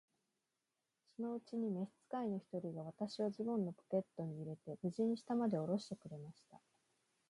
[1.15, 6.59] そのうちに召使の一人が、私をズボンのポケットに入れて、無事に下までおろしてくれました。